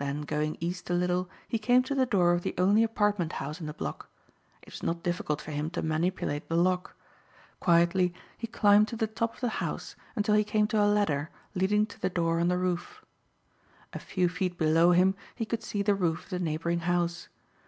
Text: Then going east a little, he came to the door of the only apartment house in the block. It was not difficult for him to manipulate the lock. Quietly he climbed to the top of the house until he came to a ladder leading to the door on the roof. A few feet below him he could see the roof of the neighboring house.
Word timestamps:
Then 0.00 0.22
going 0.22 0.56
east 0.58 0.90
a 0.90 0.94
little, 0.94 1.30
he 1.46 1.56
came 1.56 1.84
to 1.84 1.94
the 1.94 2.04
door 2.04 2.32
of 2.32 2.42
the 2.42 2.56
only 2.58 2.82
apartment 2.82 3.34
house 3.34 3.60
in 3.60 3.66
the 3.68 3.72
block. 3.72 4.10
It 4.62 4.72
was 4.72 4.82
not 4.82 5.04
difficult 5.04 5.40
for 5.40 5.52
him 5.52 5.70
to 5.70 5.80
manipulate 5.80 6.48
the 6.48 6.56
lock. 6.56 6.96
Quietly 7.60 8.12
he 8.36 8.48
climbed 8.48 8.88
to 8.88 8.96
the 8.96 9.06
top 9.06 9.34
of 9.34 9.40
the 9.40 9.48
house 9.62 9.94
until 10.16 10.34
he 10.34 10.42
came 10.42 10.66
to 10.66 10.82
a 10.82 10.86
ladder 10.90 11.30
leading 11.54 11.86
to 11.86 12.00
the 12.00 12.10
door 12.10 12.40
on 12.40 12.48
the 12.48 12.58
roof. 12.58 13.04
A 13.92 14.00
few 14.00 14.28
feet 14.28 14.58
below 14.58 14.90
him 14.90 15.14
he 15.36 15.44
could 15.44 15.62
see 15.62 15.82
the 15.82 15.94
roof 15.94 16.24
of 16.24 16.30
the 16.30 16.40
neighboring 16.40 16.80
house. 16.80 17.28